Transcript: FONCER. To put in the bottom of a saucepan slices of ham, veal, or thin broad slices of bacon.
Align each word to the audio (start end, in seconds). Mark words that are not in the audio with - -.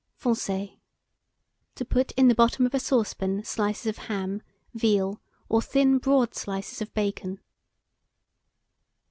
FONCER. 0.15 0.69
To 1.75 1.85
put 1.85 2.11
in 2.13 2.27
the 2.27 2.33
bottom 2.33 2.65
of 2.65 2.73
a 2.73 2.79
saucepan 2.79 3.43
slices 3.43 3.85
of 3.85 3.97
ham, 4.09 4.41
veal, 4.73 5.21
or 5.47 5.61
thin 5.61 5.99
broad 5.99 6.33
slices 6.33 6.81
of 6.81 6.91
bacon. 6.95 7.39